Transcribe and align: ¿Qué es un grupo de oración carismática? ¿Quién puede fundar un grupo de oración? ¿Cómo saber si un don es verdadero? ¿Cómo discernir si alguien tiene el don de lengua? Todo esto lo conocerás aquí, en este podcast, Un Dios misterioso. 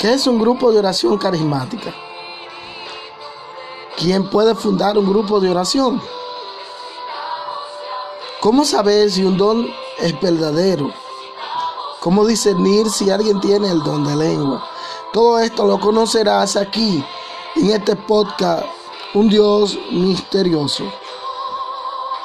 ¿Qué 0.00 0.14
es 0.14 0.26
un 0.26 0.38
grupo 0.38 0.72
de 0.72 0.78
oración 0.78 1.18
carismática? 1.18 1.94
¿Quién 3.98 4.30
puede 4.30 4.54
fundar 4.54 4.96
un 4.96 5.06
grupo 5.06 5.38
de 5.40 5.50
oración? 5.50 6.00
¿Cómo 8.40 8.64
saber 8.64 9.10
si 9.10 9.22
un 9.24 9.36
don 9.36 9.66
es 9.98 10.18
verdadero? 10.18 10.90
¿Cómo 12.00 12.24
discernir 12.24 12.88
si 12.88 13.10
alguien 13.10 13.42
tiene 13.42 13.70
el 13.70 13.82
don 13.82 14.02
de 14.04 14.16
lengua? 14.16 14.66
Todo 15.12 15.38
esto 15.38 15.66
lo 15.66 15.78
conocerás 15.78 16.56
aquí, 16.56 17.04
en 17.56 17.70
este 17.70 17.94
podcast, 17.94 18.64
Un 19.12 19.28
Dios 19.28 19.78
misterioso. 19.92 20.90